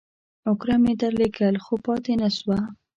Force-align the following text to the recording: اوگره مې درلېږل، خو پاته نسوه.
اوگره 0.47 0.75
مې 0.83 0.93
درلېږل، 1.01 1.55
خو 1.65 1.73
پاته 1.85 2.13
نسوه. 2.21 2.59